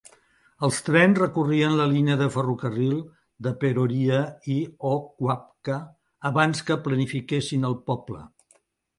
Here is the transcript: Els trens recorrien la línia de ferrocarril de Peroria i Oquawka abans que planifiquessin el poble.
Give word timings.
Els 0.67 0.77
trens 0.85 1.17
recorrien 1.23 1.73
la 1.79 1.83
línia 1.89 2.15
de 2.21 2.29
ferrocarril 2.35 2.95
de 3.47 3.51
Peroria 3.63 4.21
i 4.53 4.57
Oquawka 4.93 5.77
abans 6.31 6.63
que 6.71 6.79
planifiquessin 6.87 7.69
el 7.71 7.77
poble. 7.91 8.23